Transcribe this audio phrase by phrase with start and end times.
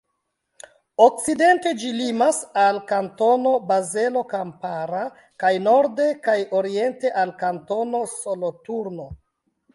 [1.03, 5.03] Okcidente ĝi limas al Kantono Bazelo Kampara
[5.45, 9.09] kaj norde kaj oriente al Kantono Soloturno.